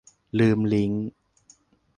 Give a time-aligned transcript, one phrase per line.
[0.39, 1.07] ลืมลิงก์